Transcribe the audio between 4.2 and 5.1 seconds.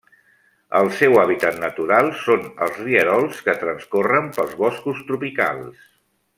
pels boscos